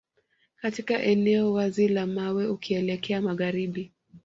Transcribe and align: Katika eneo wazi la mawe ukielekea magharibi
Katika 0.61 1.01
eneo 1.01 1.53
wazi 1.53 1.87
la 1.87 2.05
mawe 2.07 2.47
ukielekea 2.47 3.21
magharibi 3.21 3.91